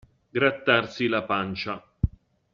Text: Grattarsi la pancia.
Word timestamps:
Grattarsi 0.35 1.05
la 1.07 1.21
pancia. 1.21 1.79